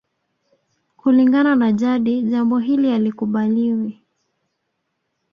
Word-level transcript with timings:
Kulingana 0.97 1.55
na 1.55 1.71
jadi 1.71 2.21
jambo 2.21 2.57
hili 2.59 2.89
halikubaliwi 2.91 4.01